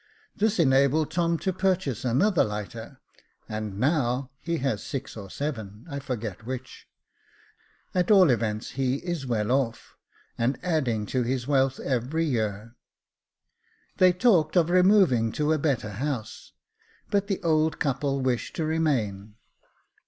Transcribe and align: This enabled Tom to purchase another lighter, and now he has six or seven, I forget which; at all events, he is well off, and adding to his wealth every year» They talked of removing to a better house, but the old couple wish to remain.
This 0.35 0.57
enabled 0.57 1.11
Tom 1.11 1.37
to 1.37 1.53
purchase 1.53 2.03
another 2.03 2.43
lighter, 2.43 2.99
and 3.47 3.77
now 3.77 4.31
he 4.39 4.57
has 4.57 4.81
six 4.81 5.15
or 5.15 5.29
seven, 5.29 5.85
I 5.91 5.99
forget 5.99 6.43
which; 6.43 6.87
at 7.93 8.09
all 8.09 8.31
events, 8.31 8.71
he 8.71 8.95
is 8.95 9.27
well 9.27 9.51
off, 9.51 9.93
and 10.39 10.57
adding 10.63 11.05
to 11.05 11.21
his 11.21 11.45
wealth 11.45 11.79
every 11.79 12.25
year» 12.25 12.75
They 13.97 14.11
talked 14.11 14.55
of 14.55 14.71
removing 14.71 15.31
to 15.33 15.53
a 15.53 15.59
better 15.59 15.91
house, 15.91 16.53
but 17.11 17.27
the 17.27 17.39
old 17.43 17.79
couple 17.79 18.21
wish 18.21 18.53
to 18.53 18.65
remain. 18.65 19.35